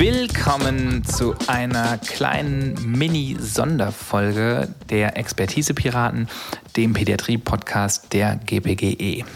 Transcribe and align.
Willkommen 0.00 1.04
zu 1.04 1.34
einer 1.46 1.98
kleinen 1.98 2.74
Mini-Sonderfolge 2.90 4.74
der 4.88 5.18
Expertise-Piraten, 5.18 6.26
dem 6.74 6.94
Pädiatrie-Podcast 6.94 8.10
der 8.14 8.36
GPGE. 8.36 9.26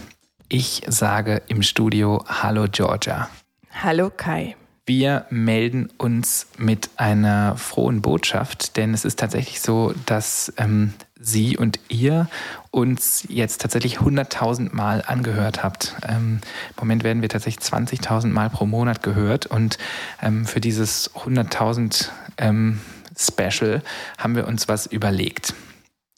Ich 0.49 0.81
sage 0.87 1.43
im 1.49 1.63
Studio 1.63 2.25
Hallo 2.27 2.65
Georgia. 2.73 3.29
Hallo 3.73 4.09
Kai. 4.09 4.57
Wir 4.87 5.27
melden 5.29 5.91
uns 5.99 6.47
mit 6.57 6.89
einer 6.97 7.59
frohen 7.59 8.01
Botschaft, 8.01 8.79
denn 8.79 8.95
es 8.95 9.05
ist 9.05 9.19
tatsächlich 9.19 9.61
so, 9.61 9.93
dass 10.07 10.51
ähm, 10.57 10.95
Sie 11.19 11.57
und 11.57 11.79
ihr 11.89 12.29
uns 12.71 13.25
jetzt 13.29 13.61
tatsächlich 13.61 13.99
100.000 13.99 14.75
Mal 14.75 15.03
angehört 15.07 15.63
habt. 15.63 15.95
Ähm, 16.07 16.41
Im 16.71 16.81
Moment 16.81 17.05
werden 17.05 17.23
wir 17.23 17.29
tatsächlich 17.29 17.65
20.000 17.65 18.29
Mal 18.29 18.51
pro 18.51 18.67
Monat 18.67 19.03
gehört 19.03 19.47
und 19.47 19.79
ähm, 20.21 20.45
für 20.45 20.61
dieses 20.61 21.15
100.000 21.15 22.09
ähm, 22.39 22.81
Special 23.17 23.83
haben 24.19 24.35
wir 24.35 24.49
uns 24.49 24.69
was 24.69 24.87
überlegt. 24.87 25.55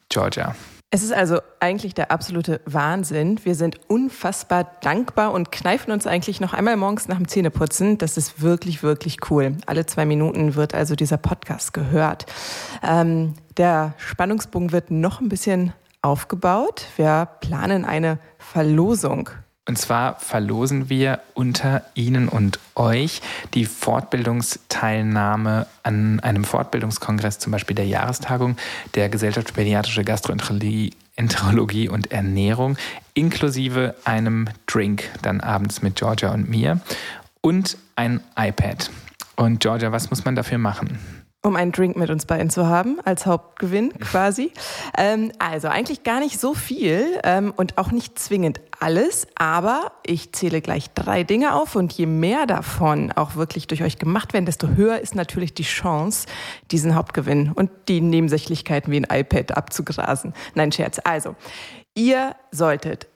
Georgia. 0.08 0.54
Es 0.96 1.02
ist 1.02 1.12
also 1.12 1.40
eigentlich 1.60 1.92
der 1.92 2.10
absolute 2.10 2.62
Wahnsinn. 2.64 3.38
Wir 3.44 3.54
sind 3.54 3.78
unfassbar 3.86 4.78
dankbar 4.80 5.32
und 5.34 5.52
kneifen 5.52 5.92
uns 5.92 6.06
eigentlich 6.06 6.40
noch 6.40 6.54
einmal 6.54 6.78
morgens 6.78 7.06
nach 7.06 7.18
dem 7.18 7.28
Zähneputzen. 7.28 7.98
Das 7.98 8.16
ist 8.16 8.40
wirklich, 8.40 8.82
wirklich 8.82 9.18
cool. 9.28 9.58
Alle 9.66 9.84
zwei 9.84 10.06
Minuten 10.06 10.54
wird 10.54 10.72
also 10.72 10.94
dieser 10.94 11.18
Podcast 11.18 11.74
gehört. 11.74 12.24
Ähm, 12.82 13.34
der 13.58 13.92
Spannungsbogen 13.98 14.72
wird 14.72 14.90
noch 14.90 15.20
ein 15.20 15.28
bisschen 15.28 15.74
aufgebaut. 16.00 16.86
Wir 16.96 17.28
planen 17.42 17.84
eine 17.84 18.18
Verlosung 18.38 19.28
und 19.66 19.78
zwar 19.78 20.20
verlosen 20.20 20.88
wir 20.88 21.20
unter 21.34 21.82
Ihnen 21.94 22.28
und 22.28 22.60
euch 22.76 23.20
die 23.54 23.64
Fortbildungsteilnahme 23.64 25.66
an 25.82 26.20
einem 26.20 26.44
Fortbildungskongress, 26.44 27.40
zum 27.40 27.52
Beispiel 27.52 27.74
der 27.74 27.86
Jahrestagung 27.86 28.56
der 28.94 29.08
Gesellschaft 29.08 29.48
für 29.48 29.54
Pädiatrische 29.54 30.04
Gastroenterologie 30.04 30.92
Enterologie 31.16 31.88
und 31.88 32.12
Ernährung, 32.12 32.76
inklusive 33.14 33.94
einem 34.04 34.48
Drink 34.66 35.04
dann 35.22 35.40
abends 35.40 35.80
mit 35.80 35.96
Georgia 35.96 36.32
und 36.32 36.48
mir 36.48 36.80
und 37.40 37.78
ein 37.96 38.20
iPad. 38.38 38.90
Und 39.34 39.60
Georgia, 39.60 39.92
was 39.92 40.10
muss 40.10 40.26
man 40.26 40.36
dafür 40.36 40.58
machen? 40.58 40.98
Um 41.46 41.56
einen 41.56 41.72
Drink 41.72 41.96
mit 41.96 42.10
uns 42.10 42.26
beiden 42.26 42.50
zu 42.50 42.66
haben, 42.66 42.98
als 43.04 43.24
Hauptgewinn 43.24 43.96
quasi. 43.98 44.52
Ähm, 44.98 45.32
also 45.38 45.68
eigentlich 45.68 46.02
gar 46.02 46.18
nicht 46.18 46.40
so 46.40 46.54
viel 46.54 47.20
ähm, 47.22 47.52
und 47.56 47.78
auch 47.78 47.92
nicht 47.92 48.18
zwingend 48.18 48.60
alles, 48.80 49.28
aber 49.36 49.92
ich 50.04 50.32
zähle 50.32 50.60
gleich 50.60 50.90
drei 50.90 51.22
Dinge 51.22 51.54
auf 51.54 51.76
und 51.76 51.92
je 51.92 52.06
mehr 52.06 52.46
davon 52.46 53.12
auch 53.12 53.36
wirklich 53.36 53.68
durch 53.68 53.82
euch 53.82 53.98
gemacht 53.98 54.32
werden, 54.32 54.44
desto 54.44 54.68
höher 54.68 55.00
ist 55.00 55.14
natürlich 55.14 55.54
die 55.54 55.62
Chance, 55.62 56.26
diesen 56.70 56.94
Hauptgewinn 56.94 57.52
und 57.52 57.70
die 57.88 58.00
Nebensächlichkeiten 58.00 58.92
wie 58.92 59.00
ein 59.00 59.20
iPad 59.20 59.56
abzugrasen. 59.56 60.34
Nein, 60.54 60.72
Scherz. 60.72 61.00
Also, 61.04 61.36
ihr 61.94 62.34
solltet 62.50 63.06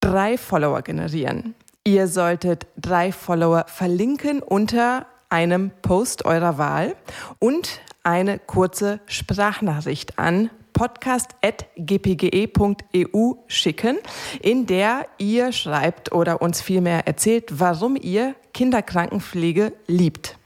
drei 0.00 0.38
Follower 0.38 0.82
generieren. 0.82 1.54
Ihr 1.84 2.08
solltet 2.08 2.66
drei 2.76 3.12
Follower 3.12 3.66
verlinken 3.68 4.42
unter 4.42 5.06
einem 5.28 5.70
Post 5.82 6.24
eurer 6.24 6.56
Wahl 6.58 6.96
und 7.38 7.80
eine 8.02 8.38
kurze 8.38 9.00
Sprachnachricht 9.06 10.18
an 10.18 10.50
podcast.gpge.eu 10.72 13.32
schicken, 13.46 13.98
in 14.42 14.66
der 14.66 15.06
ihr 15.18 15.52
schreibt 15.52 16.10
oder 16.12 16.42
uns 16.42 16.60
vielmehr 16.60 17.06
erzählt, 17.06 17.58
warum 17.58 17.96
ihr 17.96 18.34
Kinderkrankenpflege 18.52 19.72
liebt. 19.86 20.36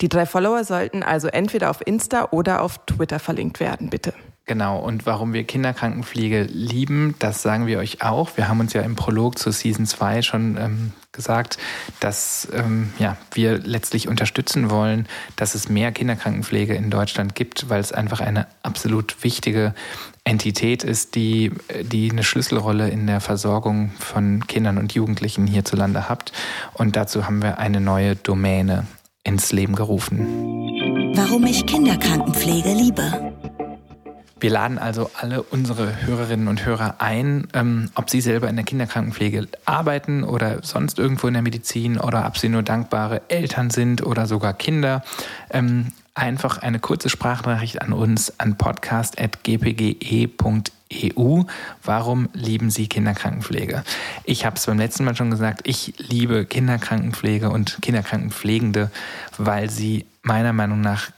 Die 0.00 0.08
drei 0.08 0.26
Follower 0.26 0.62
sollten 0.64 1.02
also 1.02 1.28
entweder 1.28 1.70
auf 1.70 1.86
Insta 1.86 2.28
oder 2.30 2.62
auf 2.62 2.78
Twitter 2.86 3.18
verlinkt 3.18 3.60
werden, 3.60 3.90
bitte. 3.90 4.14
Genau, 4.48 4.78
und 4.78 5.04
warum 5.04 5.34
wir 5.34 5.44
Kinderkrankenpflege 5.44 6.44
lieben, 6.44 7.14
das 7.18 7.42
sagen 7.42 7.66
wir 7.66 7.78
euch 7.78 8.00
auch. 8.00 8.38
Wir 8.38 8.48
haben 8.48 8.60
uns 8.60 8.72
ja 8.72 8.80
im 8.80 8.96
Prolog 8.96 9.38
zu 9.38 9.52
Season 9.52 9.84
2 9.84 10.22
schon 10.22 10.56
ähm, 10.56 10.92
gesagt, 11.12 11.58
dass 12.00 12.48
ähm, 12.54 12.90
ja, 12.98 13.18
wir 13.34 13.58
letztlich 13.58 14.08
unterstützen 14.08 14.70
wollen, 14.70 15.06
dass 15.36 15.54
es 15.54 15.68
mehr 15.68 15.92
Kinderkrankenpflege 15.92 16.74
in 16.74 16.88
Deutschland 16.88 17.34
gibt, 17.34 17.68
weil 17.68 17.80
es 17.80 17.92
einfach 17.92 18.20
eine 18.20 18.46
absolut 18.62 19.22
wichtige 19.22 19.74
Entität 20.24 20.82
ist, 20.82 21.14
die, 21.14 21.52
die 21.82 22.10
eine 22.10 22.24
Schlüsselrolle 22.24 22.88
in 22.88 23.06
der 23.06 23.20
Versorgung 23.20 23.92
von 23.98 24.46
Kindern 24.46 24.78
und 24.78 24.94
Jugendlichen 24.94 25.46
hierzulande 25.46 26.08
hat. 26.08 26.32
Und 26.72 26.96
dazu 26.96 27.26
haben 27.26 27.42
wir 27.42 27.58
eine 27.58 27.82
neue 27.82 28.16
Domäne 28.16 28.86
ins 29.24 29.52
Leben 29.52 29.74
gerufen. 29.74 31.12
Warum 31.14 31.44
ich 31.44 31.66
Kinderkrankenpflege 31.66 32.72
liebe. 32.72 33.37
Wir 34.40 34.50
laden 34.50 34.78
also 34.78 35.10
alle 35.20 35.42
unsere 35.42 36.06
Hörerinnen 36.06 36.48
und 36.48 36.64
Hörer 36.64 36.96
ein, 36.98 37.48
ähm, 37.54 37.90
ob 37.94 38.08
sie 38.08 38.20
selber 38.20 38.48
in 38.48 38.56
der 38.56 38.64
Kinderkrankenpflege 38.64 39.48
arbeiten 39.64 40.22
oder 40.22 40.62
sonst 40.62 40.98
irgendwo 40.98 41.26
in 41.26 41.34
der 41.34 41.42
Medizin 41.42 41.98
oder 41.98 42.26
ob 42.26 42.38
sie 42.38 42.48
nur 42.48 42.62
dankbare 42.62 43.22
Eltern 43.28 43.70
sind 43.70 44.06
oder 44.06 44.26
sogar 44.26 44.54
Kinder. 44.54 45.02
Ähm, 45.50 45.92
einfach 46.14 46.58
eine 46.58 46.78
kurze 46.78 47.08
Sprachnachricht 47.08 47.82
an 47.82 47.92
uns 47.92 48.38
an 48.38 48.56
podcast.gpge.eu. 48.58 51.42
Warum 51.82 52.28
lieben 52.32 52.70
Sie 52.70 52.88
Kinderkrankenpflege? 52.88 53.82
Ich 54.24 54.44
habe 54.44 54.56
es 54.56 54.66
beim 54.66 54.78
letzten 54.78 55.04
Mal 55.04 55.16
schon 55.16 55.30
gesagt, 55.30 55.60
ich 55.64 55.94
liebe 55.98 56.44
Kinderkrankenpflege 56.44 57.50
und 57.50 57.78
Kinderkrankenpflegende, 57.82 58.90
weil 59.36 59.70
sie 59.70 60.06
meiner 60.22 60.52
Meinung 60.52 60.80
nach 60.80 61.10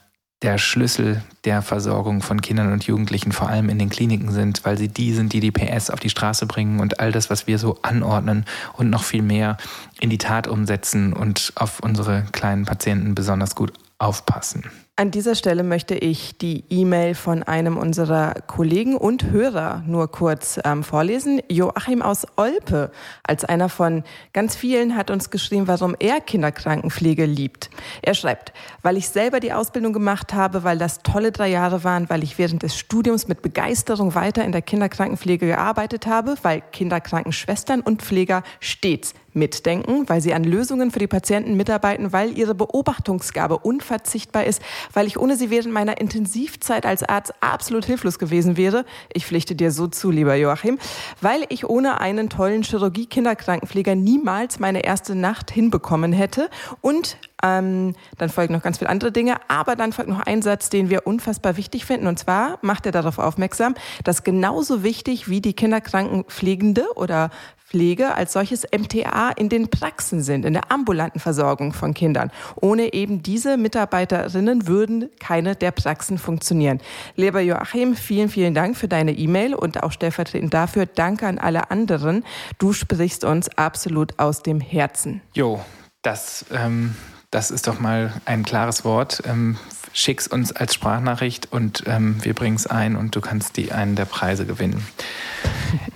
der 0.42 0.56
Schlüssel 0.56 1.22
der 1.44 1.60
Versorgung 1.60 2.22
von 2.22 2.40
Kindern 2.40 2.72
und 2.72 2.84
Jugendlichen, 2.84 3.32
vor 3.32 3.48
allem 3.48 3.68
in 3.68 3.78
den 3.78 3.90
Kliniken 3.90 4.30
sind, 4.30 4.64
weil 4.64 4.78
sie 4.78 4.88
die 4.88 5.12
sind, 5.12 5.32
die 5.32 5.40
die 5.40 5.50
PS 5.50 5.90
auf 5.90 6.00
die 6.00 6.10
Straße 6.10 6.46
bringen 6.46 6.80
und 6.80 6.98
all 6.98 7.12
das, 7.12 7.28
was 7.28 7.46
wir 7.46 7.58
so 7.58 7.78
anordnen 7.82 8.46
und 8.74 8.88
noch 8.88 9.02
viel 9.02 9.22
mehr 9.22 9.58
in 10.00 10.08
die 10.08 10.18
Tat 10.18 10.48
umsetzen 10.48 11.12
und 11.12 11.52
auf 11.56 11.80
unsere 11.80 12.24
kleinen 12.32 12.64
Patienten 12.64 13.14
besonders 13.14 13.54
gut 13.54 13.72
aufpassen. 13.98 14.64
An 15.00 15.10
dieser 15.10 15.34
Stelle 15.34 15.62
möchte 15.62 15.94
ich 15.94 16.36
die 16.36 16.62
E-Mail 16.68 17.14
von 17.14 17.42
einem 17.42 17.78
unserer 17.78 18.34
Kollegen 18.46 18.98
und 18.98 19.30
Hörer 19.30 19.82
nur 19.86 20.08
kurz 20.08 20.60
ähm, 20.62 20.84
vorlesen. 20.84 21.40
Joachim 21.48 22.02
aus 22.02 22.26
Olpe, 22.36 22.90
als 23.22 23.46
einer 23.46 23.70
von 23.70 24.04
ganz 24.34 24.56
vielen, 24.56 24.98
hat 24.98 25.10
uns 25.10 25.30
geschrieben, 25.30 25.68
warum 25.68 25.96
er 25.98 26.20
Kinderkrankenpflege 26.20 27.24
liebt. 27.24 27.70
Er 28.02 28.12
schreibt, 28.12 28.52
weil 28.82 28.98
ich 28.98 29.08
selber 29.08 29.40
die 29.40 29.54
Ausbildung 29.54 29.94
gemacht 29.94 30.34
habe, 30.34 30.64
weil 30.64 30.76
das 30.76 30.98
tolle 30.98 31.32
drei 31.32 31.48
Jahre 31.48 31.82
waren, 31.82 32.10
weil 32.10 32.22
ich 32.22 32.36
während 32.36 32.62
des 32.62 32.76
Studiums 32.76 33.26
mit 33.26 33.40
Begeisterung 33.40 34.14
weiter 34.14 34.44
in 34.44 34.52
der 34.52 34.60
Kinderkrankenpflege 34.60 35.46
gearbeitet 35.46 36.06
habe, 36.06 36.34
weil 36.42 36.62
Kinderkrankenschwestern 36.72 37.80
und 37.80 38.02
Pfleger 38.02 38.42
stets 38.60 39.14
mitdenken, 39.32 40.08
weil 40.08 40.20
sie 40.20 40.34
an 40.34 40.44
Lösungen 40.44 40.90
für 40.90 40.98
die 40.98 41.06
Patienten 41.06 41.56
mitarbeiten, 41.56 42.12
weil 42.12 42.36
ihre 42.36 42.54
Beobachtungsgabe 42.54 43.58
unverzichtbar 43.58 44.44
ist, 44.44 44.62
weil 44.92 45.06
ich 45.06 45.18
ohne 45.18 45.36
sie 45.36 45.50
während 45.50 45.72
meiner 45.72 46.00
Intensivzeit 46.00 46.86
als 46.86 47.02
Arzt 47.02 47.34
absolut 47.40 47.84
hilflos 47.84 48.18
gewesen 48.18 48.56
wäre. 48.56 48.84
Ich 49.12 49.26
pflichte 49.26 49.54
dir 49.54 49.70
so 49.70 49.86
zu, 49.86 50.10
lieber 50.10 50.34
Joachim, 50.34 50.78
weil 51.20 51.44
ich 51.48 51.68
ohne 51.68 52.00
einen 52.00 52.28
tollen 52.28 52.62
Chirurgie-Kinderkrankenpfleger 52.62 53.94
niemals 53.94 54.58
meine 54.58 54.84
erste 54.84 55.14
Nacht 55.14 55.50
hinbekommen 55.50 56.12
hätte 56.12 56.50
und 56.80 57.16
ähm, 57.42 57.94
dann 58.18 58.28
folgen 58.28 58.52
noch 58.54 58.62
ganz 58.62 58.78
viele 58.78 58.90
andere 58.90 59.12
Dinge, 59.12 59.36
aber 59.48 59.76
dann 59.76 59.92
folgt 59.92 60.10
noch 60.10 60.20
ein 60.20 60.42
Satz, 60.42 60.68
den 60.68 60.90
wir 60.90 61.06
unfassbar 61.06 61.56
wichtig 61.56 61.84
finden. 61.86 62.06
Und 62.06 62.18
zwar 62.18 62.58
macht 62.62 62.86
er 62.86 62.92
darauf 62.92 63.18
aufmerksam, 63.18 63.74
dass 64.04 64.24
genauso 64.24 64.82
wichtig 64.82 65.28
wie 65.28 65.40
die 65.40 65.54
Kinderkrankenpflegende 65.54 66.86
oder 66.96 67.30
Pflege 67.70 68.16
als 68.16 68.32
solches 68.32 68.64
MTA 68.64 69.30
in 69.30 69.48
den 69.48 69.70
Praxen 69.70 70.22
sind, 70.22 70.44
in 70.44 70.54
der 70.54 70.72
ambulanten 70.72 71.20
Versorgung 71.20 71.72
von 71.72 71.94
Kindern. 71.94 72.32
Ohne 72.56 72.92
eben 72.92 73.22
diese 73.22 73.56
Mitarbeiterinnen 73.56 74.66
würden 74.66 75.08
keine 75.20 75.54
der 75.54 75.70
Praxen 75.70 76.18
funktionieren. 76.18 76.80
Lieber 77.14 77.40
Joachim, 77.40 77.94
vielen, 77.94 78.28
vielen 78.28 78.54
Dank 78.54 78.76
für 78.76 78.88
deine 78.88 79.12
E-Mail 79.12 79.54
und 79.54 79.84
auch 79.84 79.92
stellvertretend 79.92 80.52
dafür 80.52 80.86
danke 80.86 81.28
an 81.28 81.38
alle 81.38 81.70
anderen. 81.70 82.24
Du 82.58 82.72
sprichst 82.72 83.22
uns 83.22 83.48
absolut 83.56 84.18
aus 84.18 84.42
dem 84.42 84.60
Herzen. 84.60 85.20
Jo, 85.34 85.60
das, 86.02 86.46
ähm, 86.52 86.96
das 87.30 87.52
ist 87.52 87.68
doch 87.68 87.78
mal 87.78 88.12
ein 88.24 88.44
klares 88.44 88.84
Wort. 88.84 89.22
Ähm, 89.26 89.58
schick's 89.92 90.26
uns 90.26 90.50
als 90.52 90.74
Sprachnachricht 90.74 91.52
und 91.52 91.84
ähm, 91.86 92.16
wir 92.22 92.34
bringen 92.34 92.56
es 92.56 92.66
ein 92.66 92.96
und 92.96 93.14
du 93.14 93.20
kannst 93.20 93.56
die 93.56 93.70
einen 93.70 93.94
der 93.94 94.06
Preise 94.06 94.44
gewinnen. 94.44 94.84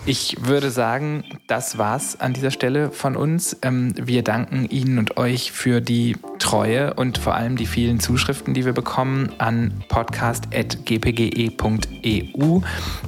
Ich 0.06 0.36
würde 0.38 0.70
sagen, 0.70 1.24
das 1.46 1.78
war's 1.78 2.20
an 2.20 2.34
dieser 2.34 2.50
Stelle 2.50 2.90
von 2.90 3.16
uns. 3.16 3.56
Ähm, 3.62 3.94
wir 3.96 4.22
danken 4.22 4.68
Ihnen 4.68 4.98
und 4.98 5.16
euch 5.16 5.50
für 5.50 5.80
die 5.80 6.16
Treue 6.38 6.92
und 6.92 7.16
vor 7.16 7.34
allem 7.34 7.56
die 7.56 7.64
vielen 7.64 8.00
Zuschriften, 8.00 8.52
die 8.52 8.66
wir 8.66 8.74
bekommen 8.74 9.32
an 9.38 9.82
podcast.gpge.eu. 9.88 12.60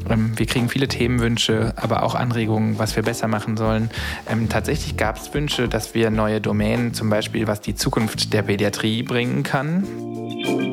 Ähm, 0.08 0.38
wir 0.38 0.46
kriegen 0.46 0.70
viele 0.70 0.88
Themenwünsche, 0.88 1.75
aber 1.76 2.02
auch 2.02 2.14
Anregungen, 2.14 2.78
was 2.78 2.96
wir 2.96 3.02
besser 3.02 3.28
machen 3.28 3.58
sollen. 3.58 3.90
Ähm, 4.31 4.49
tatsächlich 4.49 4.96
gab 4.96 5.19
es 5.19 5.34
Wünsche, 5.34 5.69
dass 5.69 5.94
wir 5.94 6.10
neue 6.10 6.40
Domänen, 6.40 6.94
zum 6.94 7.10
Beispiel 7.10 7.46
was 7.46 7.60
die 7.60 7.75
Zukunft 7.75 8.32
der 8.32 8.42
Pädiatrie 8.42 9.02
bringen 9.02 9.42
kann. 9.42 9.84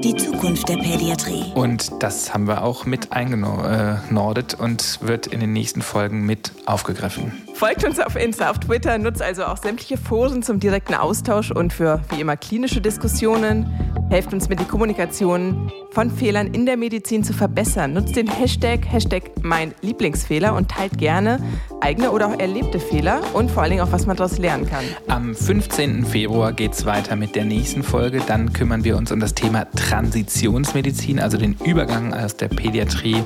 Die 0.04 0.14
Zukunft 0.18 0.68
der 0.68 0.76
Pädiatrie. 0.76 1.46
Und 1.56 2.04
das 2.04 2.34
haben 2.34 2.46
wir 2.46 2.62
auch 2.64 2.86
mit 2.86 3.14
eingenordet 3.14 4.54
und 4.54 5.00
wird 5.02 5.28
in 5.28 5.40
den 5.40 5.54
nächsten 5.54 5.82
Folgen 5.82 6.26
mit 6.26 6.52
aufgegriffen. 6.66 7.32
Folgt 7.54 7.86
uns 7.86 8.02
auf 8.02 8.18
Insta, 8.18 8.50
auf 8.50 8.60
Twitter, 8.60 8.98
nutzt 8.98 9.22
also 9.22 9.46
auch 9.46 9.56
sämtliche 9.56 9.96
Foren 9.96 10.44
zum 10.44 10.60
direkten 10.60 10.94
Austausch 10.94 11.52
und 11.52 11.72
für 11.72 12.02
wie 12.10 12.20
immer 12.20 12.36
klinische 12.36 12.82
Diskussionen. 12.82 13.66
Helft 14.10 14.34
uns 14.34 14.50
mit 14.50 14.60
die 14.60 14.66
Kommunikation 14.66 15.72
von 15.94 16.10
Fehlern 16.10 16.48
in 16.48 16.66
der 16.66 16.76
Medizin 16.76 17.24
zu 17.24 17.34
verbessern. 17.34 17.94
Nutzt 17.94 18.16
den 18.16 18.28
Hashtag, 18.28 18.80
Hashtag 18.92 19.32
mein 19.44 19.74
Lieblingsfehler 19.82 20.56
und 20.56 20.70
teilt 20.70 20.98
gerne 20.98 21.40
eigene 21.82 22.12
oder 22.12 22.30
auch 22.30 22.40
erlebte 22.40 22.80
Fehler 22.80 23.22
und 23.34 23.52
vor 23.52 23.62
allen 23.62 23.72
Dingen 23.72 23.84
auch, 23.84 23.92
was 23.92 24.06
man 24.06 24.16
daraus 24.16 24.38
lernen 24.38 24.66
kann. 24.68 24.86
Am 25.08 25.36
15. 25.36 26.06
Februar 26.06 26.54
geht 26.54 26.74
es 26.74 26.86
weiter 26.86 27.16
mit 27.16 27.36
der 27.36 27.44
nächsten 27.44 27.84
Folge. 27.84 28.22
Dann 28.26 28.54
kümmern 28.54 28.84
wir 28.84 28.98
uns 28.98 29.12
um 29.12 29.20
das 29.20 29.34
Thema 29.36 29.66
Transitionsmedizin, 29.76 31.20
also 31.20 31.38
den 31.38 31.56
Übergang 31.66 32.14
aus 32.14 32.38
der 32.38 32.48
Pädiatrie 32.48 33.24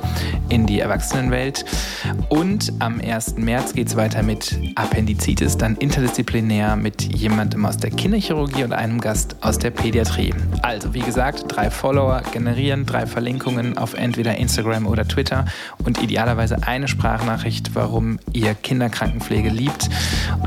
in 0.49 0.65
die 0.65 0.79
Erwachsenenwelt. 0.79 1.65
Und 2.29 2.73
am 2.79 2.99
1. 2.99 3.37
März 3.37 3.73
geht 3.73 3.87
es 3.87 3.95
weiter 3.95 4.23
mit 4.23 4.59
Appendizitis, 4.75 5.57
dann 5.57 5.75
interdisziplinär 5.75 6.75
mit 6.75 7.03
jemandem 7.03 7.65
aus 7.65 7.77
der 7.77 7.91
Kinderchirurgie 7.91 8.63
und 8.63 8.73
einem 8.73 8.99
Gast 8.99 9.35
aus 9.41 9.59
der 9.59 9.69
Pädiatrie. 9.69 10.33
Also, 10.63 10.93
wie 10.93 11.01
gesagt, 11.01 11.45
drei 11.47 11.69
Follower 11.69 12.21
generieren, 12.57 12.87
drei 12.87 13.05
Verlinkungen 13.05 13.77
auf 13.77 13.93
entweder 13.93 14.35
Instagram 14.37 14.87
oder 14.87 15.07
Twitter 15.07 15.45
und 15.85 16.01
idealerweise 16.01 16.63
eine 16.63 16.87
Sprachnachricht, 16.87 17.75
warum 17.75 18.17
ihr 18.33 18.55
Kinderkrankenpflege 18.55 19.49
liebt 19.49 19.89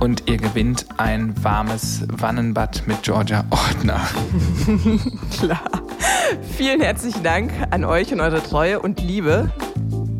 und 0.00 0.28
ihr 0.28 0.36
gewinnt 0.36 0.86
ein 0.96 1.32
warmes 1.44 2.04
Wannenbad 2.08 2.82
mit 2.86 3.04
Georgia 3.04 3.44
Ordner. 3.50 4.00
Klar. 5.38 5.62
Vielen 6.56 6.80
herzlichen 6.80 7.22
Dank 7.22 7.52
an 7.70 7.84
euch 7.84 8.12
und 8.12 8.20
eure 8.20 8.42
Treue 8.42 8.80
und 8.80 9.00
Liebe. 9.00 9.52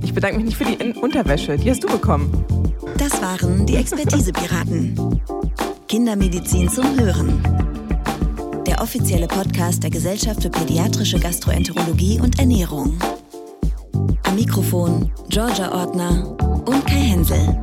Ich 0.03 0.15
bedanke 0.15 0.37
mich 0.37 0.47
nicht 0.47 0.57
für 0.57 0.65
die 0.65 0.93
Unterwäsche, 0.95 1.57
die 1.57 1.71
hast 1.71 1.83
du 1.83 1.89
bekommen. 1.89 2.45
Das 2.99 3.21
waren 3.21 3.67
die 3.67 3.75
Expertise-Piraten. 3.75 5.21
Kindermedizin 5.89 6.69
zum 6.69 6.97
Hören. 7.01 7.60
Der 8.71 8.81
offizielle 8.81 9.27
Podcast 9.27 9.83
der 9.83 9.91
Gesellschaft 9.91 10.43
für 10.43 10.49
pädiatrische 10.49 11.19
Gastroenterologie 11.19 12.21
und 12.21 12.39
Ernährung. 12.39 12.97
Am 14.23 14.37
Mikrofon 14.37 15.11
Georgia 15.29 15.73
Ordner 15.75 16.39
und 16.67 16.87
Kai 16.87 17.01
Hensel. 17.01 17.61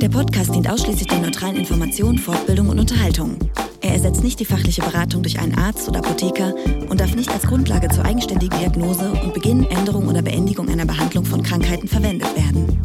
Der 0.00 0.08
Podcast 0.08 0.54
dient 0.54 0.70
ausschließlich 0.70 1.08
der 1.08 1.18
neutralen 1.18 1.56
Information, 1.56 2.16
Fortbildung 2.16 2.70
und 2.70 2.78
Unterhaltung. 2.78 3.36
Er 3.82 3.92
ersetzt 3.92 4.24
nicht 4.24 4.40
die 4.40 4.46
fachliche 4.46 4.80
Beratung 4.80 5.22
durch 5.22 5.38
einen 5.38 5.54
Arzt 5.58 5.86
oder 5.86 5.98
Apotheker 5.98 6.54
und 6.88 6.98
darf 6.98 7.14
nicht 7.14 7.30
als 7.30 7.42
Grundlage 7.42 7.88
zur 7.88 8.06
eigenständigen 8.06 8.58
Diagnose 8.58 9.12
und 9.22 9.34
Beginn, 9.34 9.64
Änderung 9.64 10.08
oder 10.08 10.22
Beendigung 10.22 10.70
einer 10.70 10.86
Behandlung 10.86 11.26
von 11.26 11.42
Krankheiten 11.42 11.88
verwendet 11.88 12.34
werden. 12.34 12.80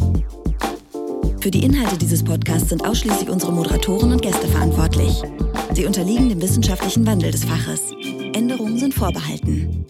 Für 1.40 1.50
die 1.50 1.64
Inhalte 1.64 1.98
dieses 1.98 2.22
Podcasts 2.22 2.68
sind 2.68 2.86
ausschließlich 2.86 3.30
unsere 3.30 3.54
Moderatoren 3.54 4.12
und 4.12 4.22
Gäste 4.22 4.50
verantwortlich. 4.50 5.24
Sie 5.74 5.86
unterliegen 5.86 6.28
dem 6.30 6.42
wissenschaftlichen 6.42 7.08
Wandel 7.08 7.32
des 7.32 7.46
Faches. 7.46 7.92
Änderungen 8.34 8.78
sind 8.78 8.94
vorbehalten. 8.94 9.86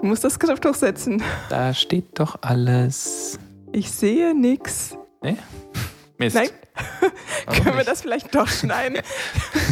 Du 0.00 0.06
musst 0.06 0.24
das 0.24 0.34
Skript 0.34 0.64
hochsetzen. 0.66 1.22
Da 1.48 1.72
steht 1.74 2.18
doch 2.18 2.38
alles. 2.42 3.38
Ich 3.72 3.90
sehe 3.90 4.34
nichts. 4.34 4.96
Nee? 5.22 5.36
Mist. 6.18 6.36
Nein? 6.36 6.48
Können 7.46 7.76
wir 7.76 7.84
das 7.84 8.02
vielleicht 8.02 8.34
doch 8.34 8.48
schneiden? 8.48 8.98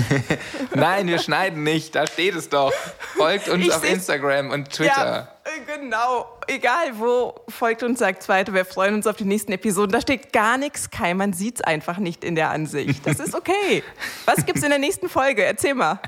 Nein, 0.75 1.09
wir 1.09 1.19
schneiden 1.19 1.65
nicht. 1.65 1.95
Da 1.95 2.07
steht 2.07 2.35
es 2.37 2.49
doch. 2.49 2.73
Folgt 3.17 3.49
uns 3.49 3.67
Ich 3.67 3.73
auf 3.73 3.89
Instagram 3.89 4.51
und 4.51 4.71
Twitter. 4.71 5.29
Ja, 5.33 5.36
genau. 5.65 6.27
Egal 6.47 6.99
wo, 6.99 7.35
folgt 7.49 7.83
uns, 7.83 7.99
sagt 7.99 8.29
weiter. 8.29 8.53
Wir 8.53 8.65
freuen 8.65 8.95
uns 8.95 9.07
auf 9.07 9.17
die 9.17 9.25
nächsten 9.25 9.53
Episoden. 9.53 9.93
Da 9.93 10.01
steht 10.01 10.33
gar 10.33 10.59
nichts, 10.59 10.91
Kai. 10.91 11.15
Man 11.15 11.33
sieht 11.33 11.57
es 11.57 11.61
einfach 11.63 11.99
nicht 11.99 12.25
in 12.25 12.35
der 12.35 12.51
Ansicht. 12.51 13.07
Das 13.07 13.19
ist 13.19 13.35
okay. 13.35 13.83
Was 14.25 14.45
gibt's 14.47 14.63
in 14.63 14.71
der 14.71 14.79
nächsten 14.79 15.09
Folge? 15.09 15.45
Erzähl 15.45 15.75
mal. 15.75 15.99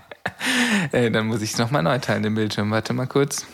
Äh, 0.93 1.11
dann 1.11 1.27
muss 1.27 1.43
ich 1.43 1.53
es 1.53 1.59
nochmal 1.59 1.83
neu 1.83 1.99
teilen, 1.99 2.23
den 2.23 2.35
Bildschirm. 2.35 2.71
Warte 2.71 2.93
mal 2.93 3.06
kurz. 3.06 3.47